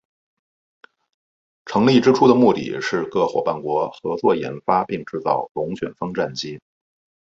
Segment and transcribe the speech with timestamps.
[1.67, 6.59] 成立之初的目的是各夥伴国合作研发并制造龙卷风战机。